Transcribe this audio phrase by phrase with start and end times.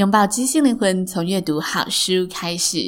[0.00, 2.78] 拥抱知性灵魂，从阅读好书开始。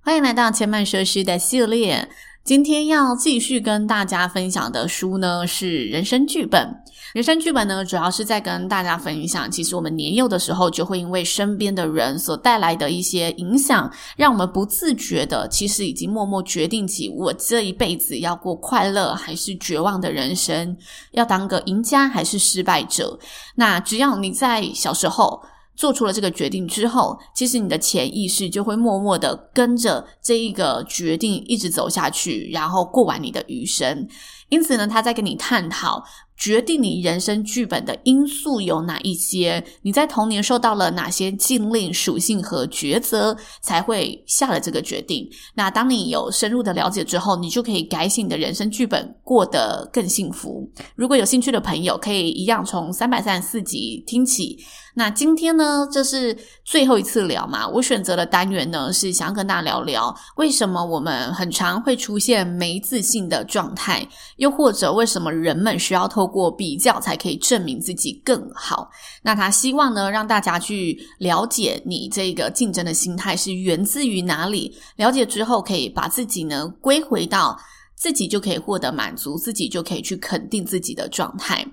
[0.00, 2.08] 欢迎来到千嫚说书的系列。
[2.44, 6.68] 今天要继续跟大家分享的书呢，是《人生剧本》。
[7.14, 20.76] 人生剧本呢，主要是在跟大家分享，其实我们年幼的时候，就会因为身边的人所带来的一些影响，让我们不自觉的，其实已经默默决定起我这一辈子要过快乐还是绝望的人生，
[21.10, 23.18] 要当个赢家还是失败者。
[23.56, 25.42] 那只要你在小时候，
[25.74, 34.06] 做出了这个决定之后，其实你的潜意识就会默默的跟着这一个决定一直走下去，然后过完你的余生。
[34.48, 36.04] 因此呢，他在跟你探讨。
[36.42, 39.64] 决定你人生剧本的因素有哪一些？
[39.82, 45.24] 你在童年受到了哪些禁令、属性和抉择，才会下了这个决定？
[45.54, 50.68] 那当你有深入的了解之后，你就可以改写你的人生剧本，过得更幸福。
[50.96, 54.58] 如果有兴趣的朋友，可以一样从三百三十四集听起。
[54.94, 57.66] 那今天呢，这是最后一次聊嘛？
[57.66, 64.06] 我选择的单元呢，是想要跟大家聊聊，为什么我们很常会出现没自信的状态，
[64.36, 68.90] 又或者为什么人们需要透过比较才可以证明自己更好。
[69.22, 74.74] 那他希望呢，让大家去了解你这个竞争的心态是源自于哪里。
[74.96, 77.56] 了解之后，可以把自己呢归回到
[77.94, 81.64] 自己就可以获得满足，自己就可以去肯定自己的状态。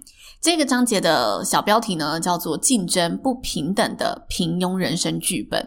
[0.42, 5.66] 这个章节的小标题呢，叫做“竞争不平等的平庸人生剧本”。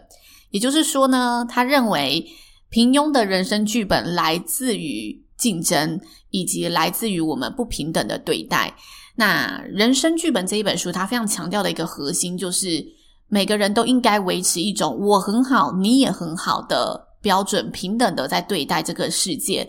[0.51, 2.25] 也就是说呢，他认为
[2.69, 5.21] 平庸的人生剧本来自于。
[5.43, 5.99] 竞争
[6.29, 8.73] 以及来自于我们不平等的对待。
[9.15, 12.81] 那人生剧本这一本书，它非常强调的一个核心，就是
[13.27, 19.67] 每个人都应该维持一种“我很好，你也很好”的标准，平等的在对待这个世界。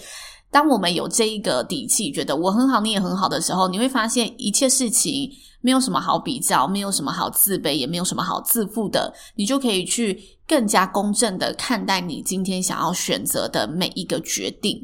[0.53, 5.29] 当我们有这一个底气，觉得我很好，你也很好的时候，你会发现一切事情
[5.61, 9.13] 没有什么好比较，没有什么好自卑，也没有什么好自负的。
[9.35, 14.81] 你就可以去更加公正的看待你今天想要选择的每一个决定。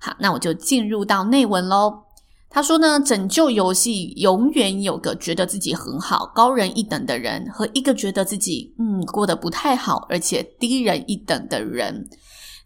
[0.00, 2.02] 好，那我就进入到内文喽。
[2.48, 12.08] 他说呢，拯救游戏永远有个觉得自己很好、高人一等的人，和一个觉得自己嗯过得不太好，而且低人一等的人。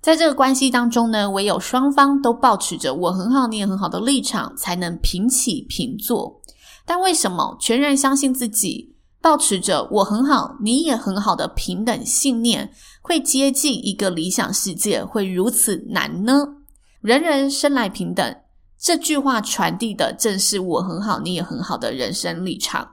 [0.00, 6.40] 在这个关系当中呢，唯有双方都保持着我很好，你也很好的立场，才能平起平坐。
[6.86, 12.70] 但为什么全然相信自己，保持着我很好，你也很好的平等信念，
[13.02, 16.46] 会接近一个理想世界，会如此难呢？
[17.00, 18.36] 人人生来平等，
[18.78, 22.86] 这句话传递的正是我很好，你也很好的人生立场。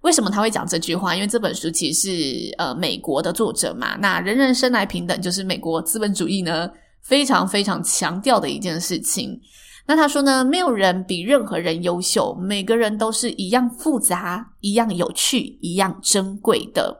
[0.00, 1.14] 为什么他会讲这句话？
[1.14, 3.96] 因为这本书其实是呃美国的作者嘛。
[3.96, 6.70] 那人人生来平等，就是美国资本主义呢
[7.02, 9.38] 非常非常强调的一件事情。
[9.86, 16.96] 那他说呢，没有人比任何人优秀，每个人都是一样复杂、一样有趣、一样珍贵的。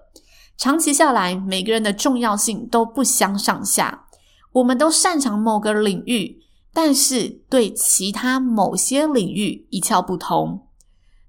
[0.59, 4.07] 长期下来，每个人的重要性都不相上下。
[4.53, 6.37] 我们都擅长某个领域。
[6.73, 10.67] 但是对其他某些领域一窍不通，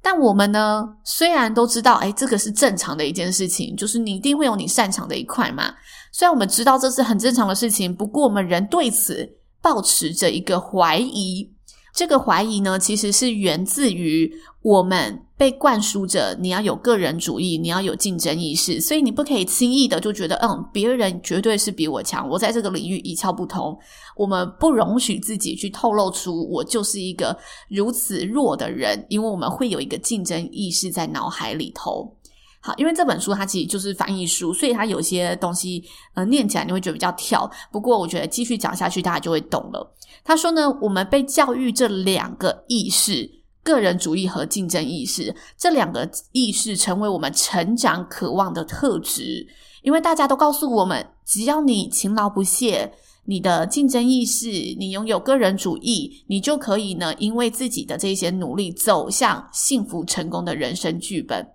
[0.01, 5.73] 但我们呢，虽然都知道，哎，这个是正常的一件事情，就是你一定会有你擅长的一块嘛。
[6.11, 9.27] 虽然我们知道这是很正常的事情，不过我们仍对此
[9.61, 11.51] 抱持着一个怀疑。
[11.93, 14.31] 这个怀疑呢，其实是源自于
[14.61, 23.77] 我们被灌输着你要有个人主义，你要有竞争意识，所以你不可以轻易的就觉得，嗯，别人绝对是比我强，我在这个领域一窍不通。
[24.15, 27.37] 我们不容许自己去透露出我就是一个
[27.69, 32.15] 如此弱的人，因为我们会有一个竞争意识在脑海里头。
[32.63, 37.49] 好，因为这本书它其实就是翻译书，所以它有些东西呃念起来你会觉得比较跳。
[37.71, 39.95] 不过我觉得继续讲下去，大家就会懂了。
[40.23, 43.27] 他说呢，我们被教育这两个意识，
[43.63, 49.47] 个人主义和竞争意识，这两个意识成为我们成长渴望的特质。
[49.81, 52.93] 因为大家都告诉我们，只要你勤劳不懈，
[53.25, 61.47] 你的竞争意识，你拥有个人主义，你就可以呢，因为自己的这些努力，走向幸福成功的人生剧本。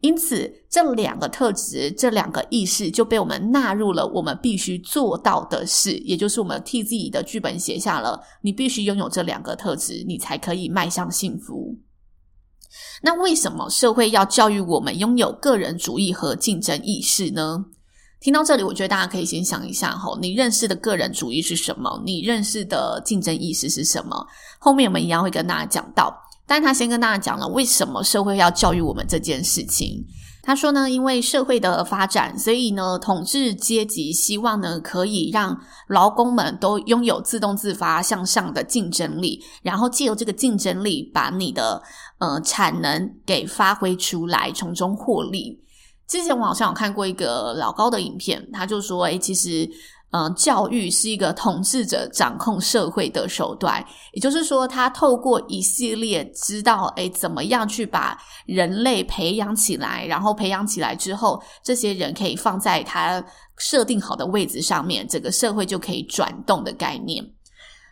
[0.00, 11.78] 因此，这两个特质，这两个意识就被我们纳入了我们必须做到的事，也就是我们替自己的剧本写下了，你必须拥有这两个特质，你才可以迈向幸福。
[13.02, 17.66] 那为什么社会要教育我们拥有个人主义和竞争意识呢？
[18.22, 22.00] 听到这里，我觉得大家可以先想一下哈，你认识的个人主义是什么？
[22.06, 24.24] 你认识的竞争意识是什么？
[24.60, 26.16] 后面我们一样会跟大家讲到。
[26.46, 30.04] 但他先跟大家讲了为什么社会要教育我们这件事情。
[30.40, 41.82] 他说呢，因为社会的发展，所以呢，统治阶级希望呢，可以让劳工们都拥有自动自发向上的竞争力，然后借由这个竞争力，把你的
[42.18, 45.58] 呃产能给发挥出来，从中获利。
[46.12, 49.66] 之前我好像有看过一个老高的影片，他就说，诶，其实。
[50.14, 53.82] 嗯，教育是一个统治者掌控社会的手段，
[54.12, 63.24] 也就是说，他透过一系列知道，诶，怎么样去把人类培养起来，然后培养起来之后，这些人可以放在他
[63.56, 67.24] 设定好的位置上面，整个社会就可以转动的概念。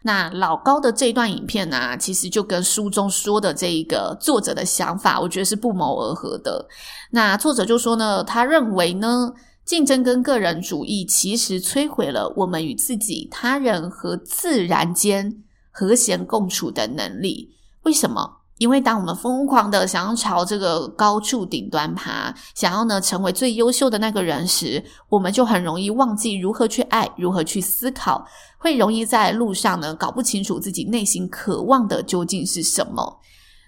[0.03, 6.67] 那老高的这段影片呢，其实就跟书中说的这一个作者的想法，我觉得是不谋而合的。
[7.11, 9.33] 那作者就说呢，他认为呢。
[9.63, 17.55] 竞争跟个人主义其实摧毁了我们与自己、他人和自然间和谐共处的能力。
[17.85, 18.40] 为什么？
[18.61, 28.23] 因为当我们疯狂的想要朝这个高处顶端爬，想要呢成为最优秀的那个人时，我们就很容易忘记如何去爱，如何去思考，
[28.59, 33.19] 会容易在路上呢搞不清楚自己内心渴望的究竟是什么。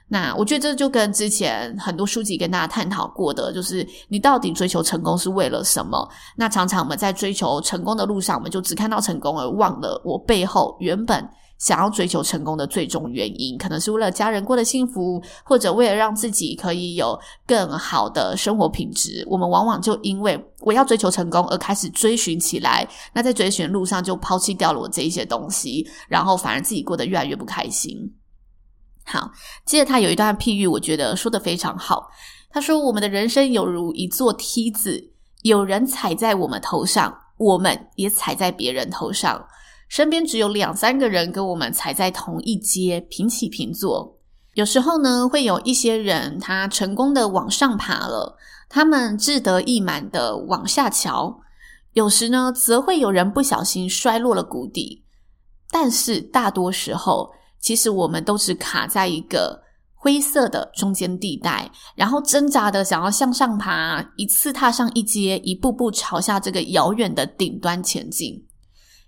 [0.08, 6.06] 那我觉得这就跟之前很多书籍跟大家探讨过的，就是你到底追求成功是为了什么？
[6.36, 11.26] 那常常我们在追求成功的路上，我们就只看到成功，而忘了我背后原本
[11.62, 17.16] 想要追求成功的最终原因，可能是为了家人过得幸福，或者为了让自己可以有
[17.46, 19.24] 更好的生活品质。
[19.30, 28.12] 我们往往就因为我要追求成功而开始追寻起来，那在追寻路上就抛弃掉了我这一些东西，然后反而自己过得越来越不开心。
[29.04, 29.30] 好，
[29.64, 32.08] 接着他有一段譬喻，我觉得说得非常好。
[32.50, 35.12] 他说：“我们的人生犹如一座梯子，
[35.42, 39.46] 有人踩在我们头上，我们也踩在别人头上。
[39.92, 44.18] 身边只有两三个人跟我们踩在同一阶，平起平坐。
[44.54, 48.38] 有时候呢，会有一些人他成功的往上爬了，
[48.70, 51.38] 他们志得意满的往下瞧；
[51.92, 55.04] 有时呢，则会有人不小心摔落了谷底。
[55.70, 57.30] 但是大多时候，
[57.60, 59.62] 其实我们都是卡在一个
[59.92, 68.42] 灰色的中间地带，然后挣扎的想要向上爬，一次踏上一阶，一步步朝下这个遥远的顶端前进。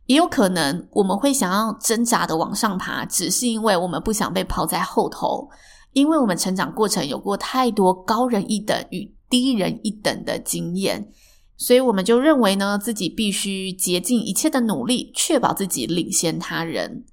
[0.06, 5.48] 也有可能我们会想要挣扎的往上爬，只是因为我们不想被抛在后头，
[5.92, 11.08] 因为我们成长过程有过太多高人一等与低人一等的经验，
[11.56, 17.04] 所以我们就认为呢，自己必须竭尽一切的努力，确保自己领先他人。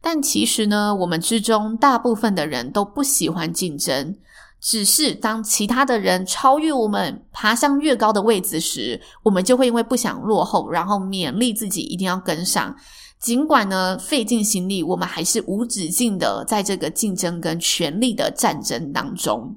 [0.00, 4.16] 但其实呢，我们之中大部分的人都不喜欢竞争，
[4.60, 12.74] 只是当其他的人超越我们，爬向越高的位置时，我们就会因为不想落后，然后勉励自己一定要跟上。
[13.18, 19.56] 尽管呢，费尽心力，我们还是无止境的在这个竞争跟权力的战争当中。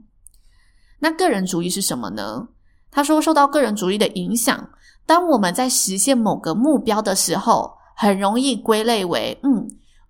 [1.00, 2.48] 那个人主义是什么呢？
[2.92, 4.70] 他说，受到个人主义的影响，
[5.06, 9.59] 当我们在实现某个目标的时候，很容易归类为嗯。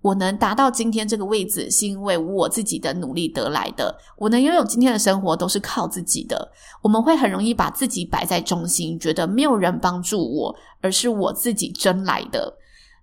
[0.01, 3.93] 我能达到今天这个位置，是因为我自己的努力得来的。
[4.17, 6.49] 我能拥有今天的生活，都是靠自己的。
[6.81, 12.53] 我们会很容易把自己摆在中心，觉得没有人帮助我，而是我自己争来的。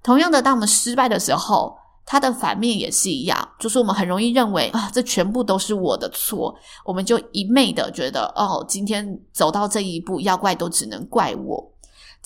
[0.02, 6.54] 同样的，当我们失败的时候，它的反面也是一样，就是我们很容易认为啊，这全部都是我的错。
[6.84, 11.72] 我们就一昧的觉得，哦，今天走到这一步，要怪都只能怪我。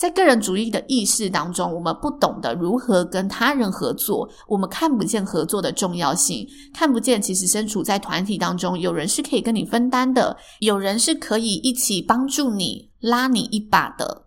[0.01, 6.43] 在个人主义的意识当中，我们不懂得如何跟他人合作，我们看不见合作的重要性，
[6.73, 14.23] 看不见其实身处在团体当中，有人是可以跟你分担的，有人是可以一起帮助你、拉你一把的。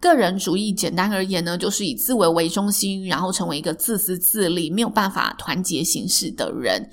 [0.00, 6.88] 个人主义简单而言呢，就是以自我为中心，然后成为一个自私自利、没有办法团结行事的人。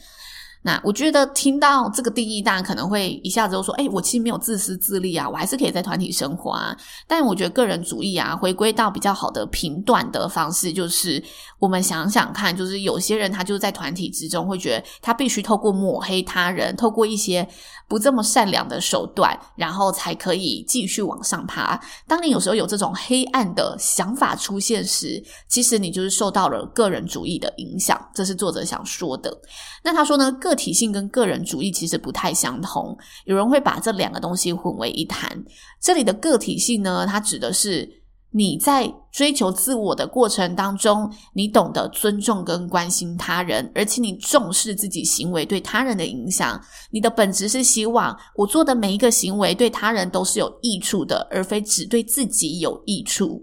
[0.65, 6.75] 那我觉得听到这个定义，大家可能会一下子就说：“哎，我其实没有自私自利啊，我还是可以在团体生活啊。”
[7.07, 11.24] 但我觉得个人主义啊，回归到比较好的评断的方式，就是
[11.60, 17.48] 我们想想看，就是有些人他就是在团体之中会觉得他必须透过抹黑他人，透过一些
[17.88, 21.79] 不这么善良的手段，然后才可以继续往上爬。
[22.07, 27.95] 当你有时候有这种黑暗的想法出现时，其实你就是受到了个人主义的影响。
[28.15, 29.31] 这是作者想说的。
[29.84, 35.44] 那他说呢，个体性跟个人主义其实不太相同，有人会把这两个东西混为一谈。
[35.82, 37.88] 这里的个体性呢，它指的是
[38.32, 46.62] 你在追求自我的过程当中，你懂得尊重跟关心他人，而且你重视自己行为对他人的影响。
[46.92, 53.42] 你的本质是希望我做的每一个行为对他人都是有益处的，而非只对自己有益处。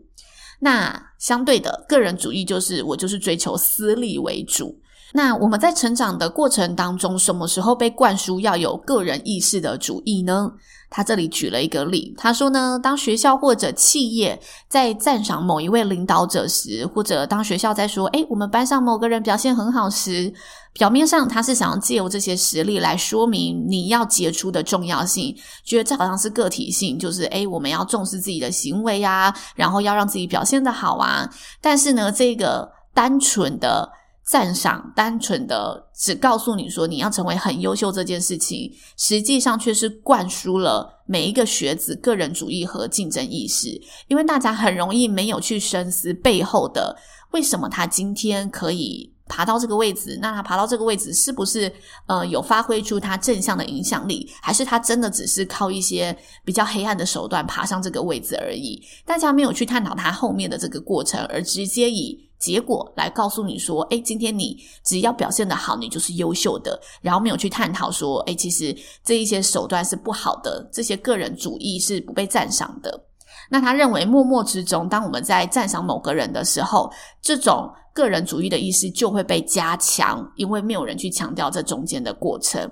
[0.61, 4.79] 那相对的，个人主义就是我就是追求私利为主。
[5.13, 10.51] 那我们在成长的过程当中，什么时候被灌输要有个人意识的主义呢？
[10.95, 14.39] 他这里举了一个例，他说呢，当学校或者企业
[14.69, 20.31] 在赞赏某一位领导者时，或者当学校在说，诶，我们班上某个人表现很好时，
[20.75, 31.27] 表面上他是想要借由这些实例来说明你要杰出的重要性，觉得这好像是个体性，就是诶，我们要重视自己的行为啊，然后要让自己表现得好啊。
[31.63, 33.91] 但是呢，这个单纯的。
[34.33, 43.79] 赞赏单纯的只告诉你说你要成为很优秀这件事情，实际上却是灌输了每一个学子个人主义和竞争意识。
[44.09, 46.97] 因为大家很容易没有去深思背后的
[47.33, 51.71] 为什么他今天可以爬到这个位置，那他爬到这个位置是不是
[52.07, 58.83] 呃有发挥出他正向的影响力，还是他真的只是靠一些比较黑暗的手段爬上这个位置而已？
[59.05, 62.32] 大家没有去探讨他后面的这个过程，而直接以。
[62.43, 66.77] 结果来告诉你说，诶，今天你只要表现得好，你就是优秀的。
[67.01, 73.05] 然后没有去探讨说，诶，其实这一些手段是不好的，这些个人主义是不被赞赏的。
[73.49, 76.91] 那他认为，默默之中，当我们在赞赏某个人的时候，
[77.23, 82.69] 这种个人主义的意识就会被加强，因为没有人去强调这中间的过程。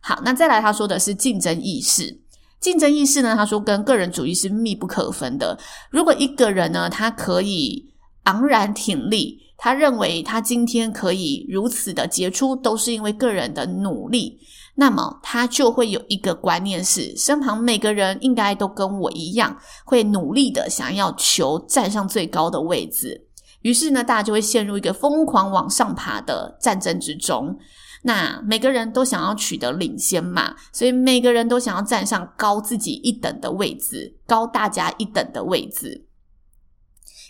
[0.00, 2.16] 好，那再来他说的是竞争意识。
[2.60, 5.58] 竞争意识呢，他说跟个人主义是密不可分的。
[5.90, 7.89] 如果一个人呢，他可以。
[8.24, 14.38] 昂然挺立，他认为他今天可以如此的杰出，都是因为个人的努力。
[14.76, 23.26] 那么他就会有一个观念是，身旁每个人应该都跟我一样，会努力的想要求站上最高的位置。
[23.62, 27.58] 于是呢，大家就会陷入一个疯狂往上爬的战争之中。
[28.02, 36.06] 那每个人都想要取得领先嘛，所以每个人都想要站上高自己一等的位置，高大家一等的位置。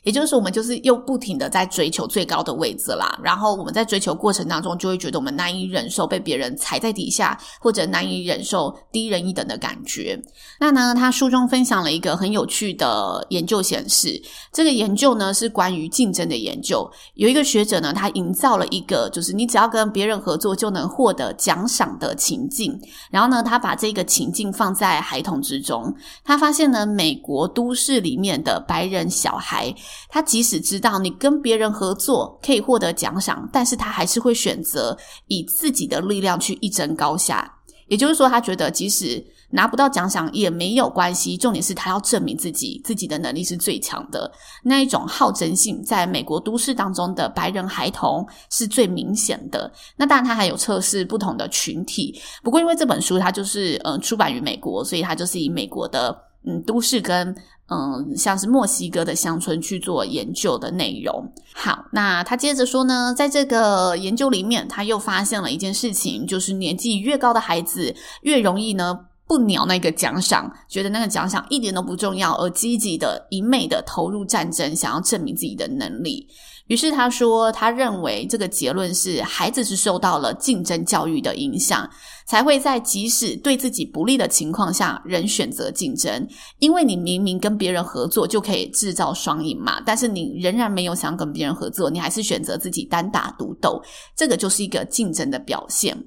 [0.03, 3.19] 也就是，我们就是又不停的在追求最高的位置啦。
[3.23, 10.21] 然后我们在追求过程当中，就会觉得我们难以忍受被别人踩在底下，或者难以忍受低人一等的感觉。
[10.59, 14.21] 那呢，他书中分享了一个很有趣的研究显示，
[14.53, 16.91] 这个研究呢是关于竞争的研究。
[17.15, 22.79] 有一个学者呢，他营造了一个就是你只要跟别人合作就能获得奖赏的情境。
[23.11, 29.75] 然后呢，他把这个情境放在孩童之中，他发现呢，美国都市里面的白人小孩。
[30.09, 34.97] 他即使知道你跟别人合作可以获得奖赏，但是他还是会选择
[35.29, 37.57] 以自己的力量去一争高下。
[37.89, 39.21] 也就是说，他觉得即使
[39.51, 44.31] 拿不到奖赏也没有关系，重点是他要证明自己，自己的能力是最强的。
[44.63, 49.69] 那一种好争性，在美国都市当中的白人孩童是最明显的。
[49.97, 52.17] 那当然，他还有测试不同的群体。
[52.45, 56.17] 不过，因为这本书它就是嗯出版于美国，所以它就是以美国的
[56.47, 57.35] 嗯都市跟。
[57.73, 61.25] 嗯，像是墨西哥的乡村去做研究的内容。
[61.55, 68.99] 好，那他接着说呢，在这个研究里面，他又发现了一件事情，就是年纪越高的孩子越容易呢
[69.29, 76.27] 不鸟那个奖赏，觉得那个奖赏一点都不重要，而积极的一昧的投入战争，想要证明自己的能力。
[76.71, 81.91] 于是他说，他认为这个结论是孩子是受到了竞争教育的影响，
[82.29, 86.25] 才会在即使对自己不利的情况下仍选择竞争。
[86.61, 93.83] 因为你明明跟别人合作就可以制造双赢嘛，但是你仍然没有想跟别人合作，你还是选择自己单打独斗，
[94.15, 96.01] 这个就是一个竞争的表现。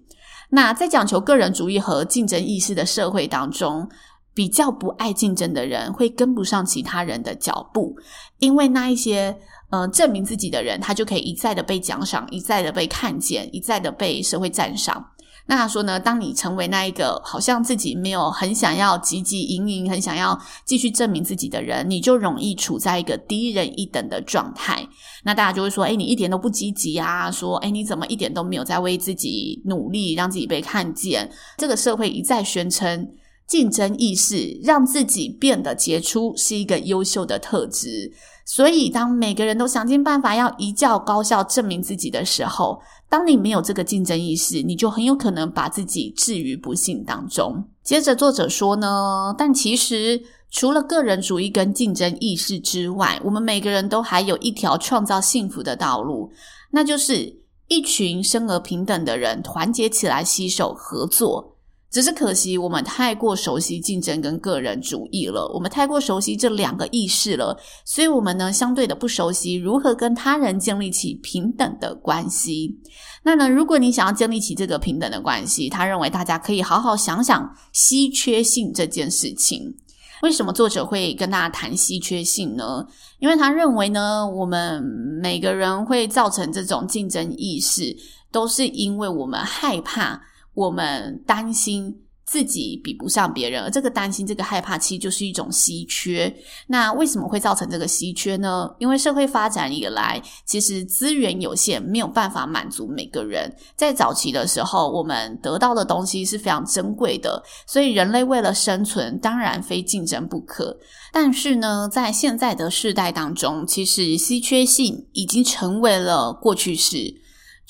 [0.50, 3.86] 那在讲求个人主义和竞争意识的社会当中，
[4.34, 7.98] 比较不爱竞争的人会跟不上其他人的脚步，
[8.40, 9.38] 因为那一些。
[9.74, 15.04] 嗯、呃，证明自己的人，他就可以一再的被奖赏，一再的被看见，一再的被社会赞赏。
[15.48, 24.88] 那他说呢，当你成为那一个好像自己没有很想要汲汲营营、很想要继续证明自己的人，你就容易处在一个低人一等的状态。
[25.24, 27.32] 那大家就会说，诶，你一点都不积极啊！
[27.32, 31.30] 说，诶，你怎么一点都没有在为自己努力，让自己被看见？
[31.58, 33.10] 这个社会一再宣称
[33.48, 38.12] 竞争意识让自己变得杰出是一个优秀的特质。
[38.46, 47.64] 所以，当每个人都想尽办法要一较高下证明自己的时候，当你没有这个竞争意识，你就很有可能把自己置于不幸当中。
[47.84, 50.22] 接着，作者说呢，但其实
[50.52, 56.30] 除了个人主义跟竞争意识之外，我们每个人都还有一条创造幸福的道路，
[56.72, 61.53] 那就是一群生而平等的人团结起来，携手合作。
[61.94, 72.80] 只是可惜，我们太过熟悉竞争跟个人主义了，我们太过熟悉这两个意识了，所以我们呢，相对的不熟悉如何跟他人建立起平等的关系。
[73.22, 79.76] 那呢，如果你想要建立起这个平等的关系，他认为大家可以好好想想稀缺性这件事情。
[80.24, 82.84] 为什么作者会跟大家谈稀缺性呢？
[83.20, 84.82] 因为他认为呢，我们
[85.22, 87.96] 每个人会造成这种竞争意识，
[88.32, 90.20] 都是因为我们害怕。
[90.54, 91.96] 我们担心
[92.26, 96.34] 自己比不上别人，而这个担心、这个害怕，其实就是一种稀缺。
[96.68, 98.70] 那为什么会造成这个稀缺呢？
[98.80, 103.54] 因为社会发展以来，其实资源有限，没有办法满足每个人。
[103.76, 110.78] 在早期的时候，我们得到的东西是非常珍贵的，所以人类为了生存，当然非竞争不可。
[111.12, 117.22] 但是呢，在现在的世代当中，其实稀缺性已经成为了过去式。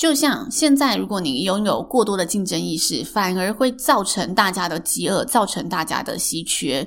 [0.03, 6.85] 就像现在，如果你拥有过多的竞争意识，反而会造成大家的饥饿，造成大家的稀缺。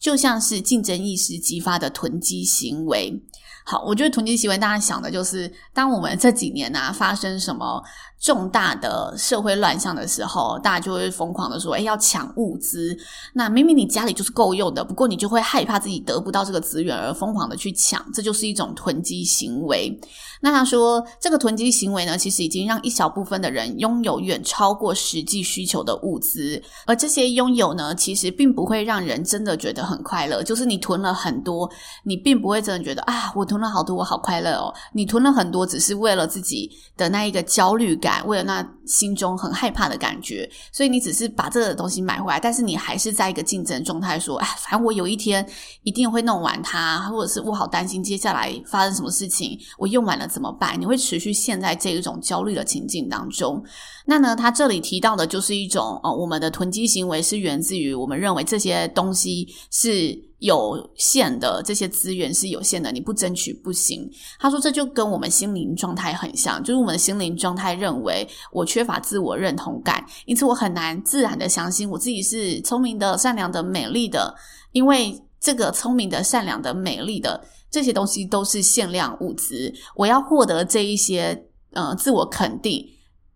[0.00, 3.22] 就像是竞争意识激发的囤积行为。
[3.66, 7.82] 好，我觉得囤积行为，大家想的就是，当我们这几年啊发生什么
[8.20, 12.94] 重大的社会乱象的时候，大家就会疯狂的说：“哎，要抢物资。”
[13.32, 19.98] 那明明你家里就是够用的，不过你就会害怕自己得不到这个资源而疯狂的去抢，这就是一种囤积行为。
[20.42, 30.42] 那他说，这个囤积行为呢，其实已经让一小部分的人拥有远超过实际需求的物资，而这些拥有呢，其实并不会让人真的觉得很快乐。
[30.42, 31.70] 就是你囤了很多，
[32.02, 34.74] 你并不会真的觉得啊，我囤了好多，我好快乐哦。
[34.92, 38.26] 你囤了很多，只是为了自己的那一个焦虑感。
[38.26, 45.46] 为了那心中很害怕的感觉，所以你只是把这个东西买回来，但是你还是在一个竞争状态，说：“哎，反正我有一天
[45.84, 53.62] 一定会弄完它，或者是我好担心接下来发生什么事情，我用完了怎么办？”你会持续陷在这一种焦虑的情境当中。
[54.04, 60.33] 那呢，他这里提到的就是一种哦，我们的囤积行为是源自于我们认为这些东西是。
[60.44, 64.06] 有限的这些资源是有限的，你不争取不行。
[64.38, 74.34] 他说，这就跟我们心灵状态很像，就是我们心灵状态认为我缺乏自我认同感，因此我很难自然的相信我自己是聪明的、善良的、美丽的，
[74.72, 82.86] 因为这个聪明的、善良的、美丽的这些东西都是限量物资，我要获得这一些呃自我肯定。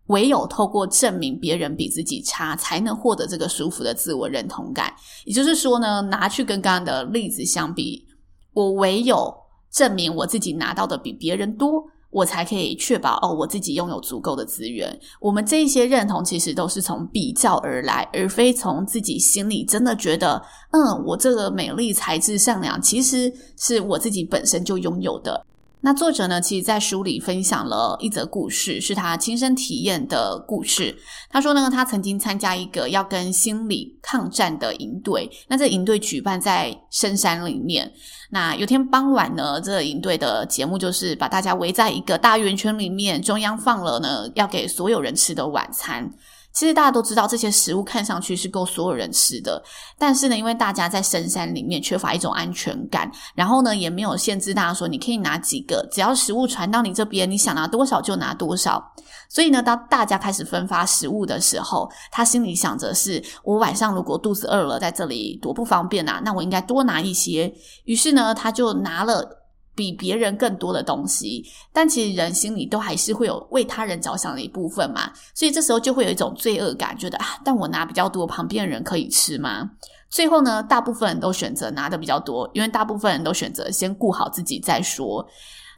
[0.08, 4.92] 唯有透过证明别人比自己差，才能获得这个舒服的自我认同感。
[5.24, 8.04] 也就是说呢，拿去跟刚刚的例子相比，
[8.52, 9.34] 我唯有
[9.70, 14.98] 证明我自己拿到的比别人多，我才可以确保哦，我自己拥有足够的资源。
[15.20, 25.44] 我们这一些认同其实都是从比较而来，而非从自己心里真的觉得，嗯，我这个美丽、才智、善良，其实是我自己本身就拥有的。
[25.80, 30.96] 那作者呢，其实在书里分享了一则故事，是他亲身体验的故事。
[31.30, 35.30] 他说呢，他曾经参加一个要跟心理抗战的营队。
[35.46, 37.90] 那这营队举办在深山里面。
[38.30, 46.10] 那有天傍晚呢，这个营队的节目就是把大家围在一个大圆圈里面，中央放了呢要给所有人吃的晚餐。
[46.58, 49.62] 其实大家都知道，这些食物看上去是够所有人吃的，
[49.96, 58.92] 但是呢，因为大家在深山里面缺乏一种安全感，然后呢，也没有限制大家说你可以拿几个，只要食物传到你这边，你想拿多少就拿多少。
[59.28, 67.54] 所以呢，当大家开始分发食物的时候，他心里想着是：我晚上如果肚子饿了，在这里多不方便啊，那我应该多拿一些。
[67.84, 69.37] 于是呢，他就拿了。
[69.78, 79.70] 比别人更多的东西，但其实人心里都还是会有为他人着想的一部分嘛，所以这时候就会有一种罪恶感，觉得啊，但我拿比较多，旁边的人可以吃吗？
[80.10, 85.24] 最后呢，大部分人都选择拿的比较多，因为大部分人都选择先顾好自己再说。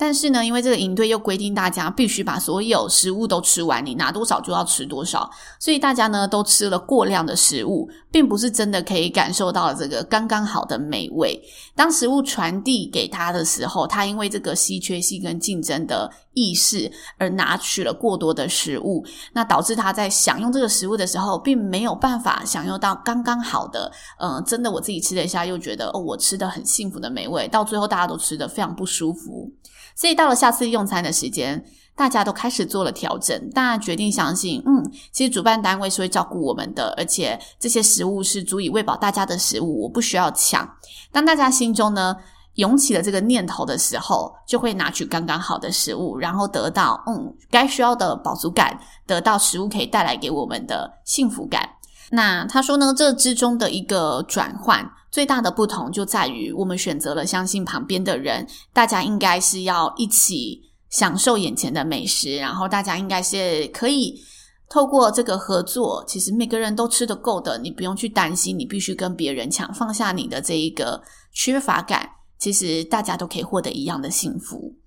[0.01, 11.39] 但是呢，因为这个营队又规定大家必须把所有食物都吃完，你拿多少就要吃多少，所以大家呢都吃了过量的食物，并不是真的可以感受到这个刚刚好的美味。
[11.77, 29.51] 当食物传递给他的时候，他因为这个稀缺性跟竞争的意识而拿取了过多的食物，那导致他在享用这个食物的时候，并没有办法享用到刚刚好的，嗯、真的我自己吃了一下，又觉得哦，我吃的很幸福的美味，到最后大家都吃得非常不舒服。
[29.97, 31.63] 所以到了下次用餐的时间，
[31.97, 40.67] 大家都开始做了调整，大家决定相信，嗯，其实主办单位是会照顾我们的，而且这些食物是足以喂饱大家的食物，我不需要抢。
[41.13, 42.17] 当大家心中呢，
[42.61, 51.67] 涌起了这个念头的时候，就会拿取刚刚好的食物，然后得到嗯该需要的饱足感，得到食物可以带来给我们的幸福感。
[52.11, 64.21] 那他说呢，这之中的一个转换，最大的不同就在于我们选择了相信旁边的人，大家应该是要一起享受眼前的美食，然后大家应该是可以
[64.69, 71.01] 透过这个合作，其实每个人都吃得够的，你不用去担心，你必须跟别人抢，放下你的这一个
[71.33, 72.09] 缺乏感。
[72.41, 74.80] 其实大家都可以获得一样的幸福。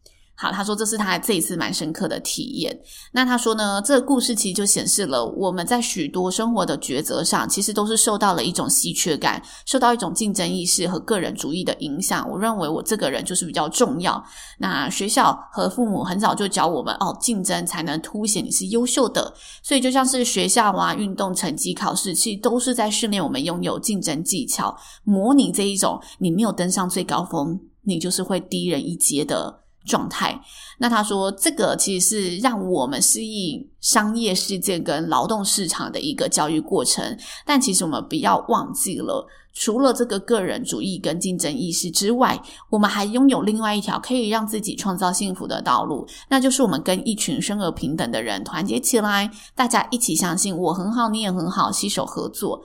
[0.44, 2.78] 好，他说这是他这一次蛮深刻的体验。
[3.14, 12.30] 那他说呢，这个故事其实就显示了我们在许多生活的抉择上，其实都是受到了一种稀缺感，受到一种竞争意识和个人主义的影响。
[12.30, 14.22] 我认为我这个人就是比较重要。
[14.58, 19.34] 那学校和父母很早就教我们，哦，竞争才能凸显你是优秀的。
[19.62, 24.76] 所以就像是学校啊、运动成绩、考试，其实都是在训练我们拥有竞争技巧，
[25.06, 30.40] 模拟这一种你没有登上最高峰，你就是会低人一阶的状态，
[30.78, 52.64] 那他说这个其实是让我们适应商业世界跟劳动市场的一个教育过程，但其实我们不要忘记了，除了这个个人主义跟竞争意识之外，我们还拥有另外一条可以让自己创造幸福的道路，那就是我们跟一群生而平等的人团结起来，大家一起相信我很好，你也很好，携手合作，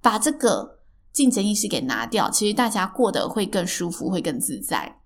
[0.00, 0.78] 把这个
[1.12, 4.99] 竞争意识给拿掉，其实大家过得会更舒服，会更自在。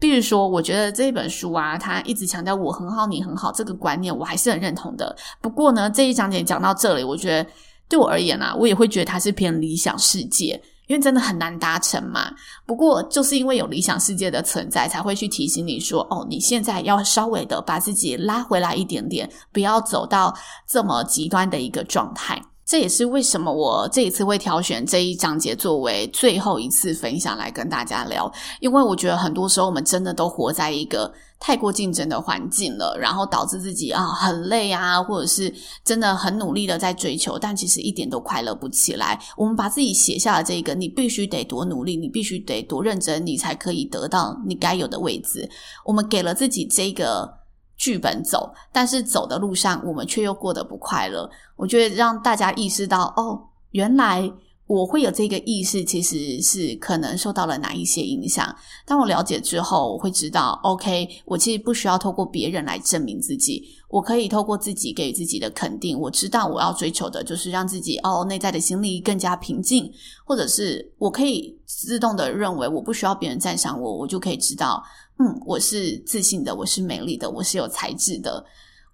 [0.00, 5.14] 比如说，我觉得这本书啊，它一直强调我很好，你很好这个观念，我还是很认同的。
[5.42, 7.50] 不过呢，这一章节讲到这里，我觉得
[7.86, 12.32] 对我而言啊，我也会觉得它是偏理想世界，因为真的很难达成嘛。
[12.66, 20.34] 不过就是因为有理想世界的存在，才会去提醒你说，哦，你现在要稍微的把自己拉回来一点点，不要走到
[20.66, 22.40] 这么极端的一个状态。
[22.70, 35.52] 这也是为什么我这一次会挑选这一章节作为最后一次分享来跟大家聊，因为我觉得很多时候我们真的都活在一个太过竞争的环境了，然后导致自己啊很累啊，或者是
[35.84, 39.18] 真的很努力的在追求，但其实一点都快乐不起来。
[39.36, 45.50] 我们把自己写下了这个，你必须得多努力，你必须得多认真，你才可以得到你该有的位置。
[45.84, 47.39] 我们给了自己这个。
[47.80, 51.28] 剧本走，但是走的路上，我们却又过得不快乐。
[51.56, 53.40] 我觉得让大家意识到，哦，
[53.70, 54.30] 原来
[54.70, 58.54] 我会有这个意识，其实是可能受到了哪一些影响。
[58.86, 65.98] 当我了解之后，我会知道，OK，我其实不需要透过别人来证明自己，我可以透过自己给自己的肯定。
[65.98, 69.92] 我知道我要追求的就是让自己哦，内在的心力更加平静，
[70.24, 74.80] 或者是我可以自动的认为，我不需要别人赞赏我，我就可以知道。
[75.18, 78.44] 嗯，我是自信的，我是美丽的，我是有才智的。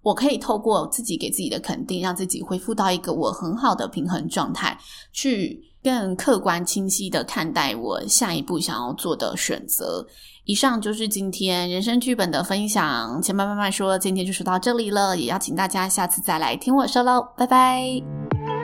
[0.07, 4.77] 我可以透过自己给自己的肯定，让自己恢复到一个我很好的平衡状态，
[5.11, 10.07] 去更客观清晰的看待我下一步想要做的选择。
[10.45, 13.21] 以上就是今天人生剧本的分享。
[13.21, 18.56] 前半慢慢说，今天就说到这里了，也邀请大家下次再来听我说喽，拜拜。